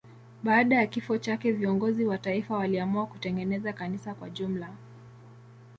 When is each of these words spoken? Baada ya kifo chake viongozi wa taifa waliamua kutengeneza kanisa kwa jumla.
Baada 0.43 0.75
ya 0.75 0.87
kifo 0.87 1.17
chake 1.17 1.51
viongozi 1.51 2.05
wa 2.05 2.17
taifa 2.17 2.57
waliamua 2.57 3.05
kutengeneza 3.07 3.73
kanisa 3.73 4.13
kwa 4.15 4.29
jumla. 4.29 4.73